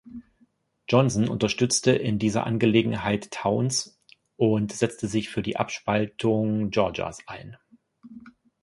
[0.87, 3.99] Johnson unterstützte in dieser Angelegenheit Towns
[4.35, 7.55] und setzte sich für die Abspaltung Georgias ein.